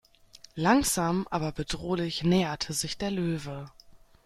[0.55, 3.71] Langsam aber bedrohlich näherte sich der Löwe.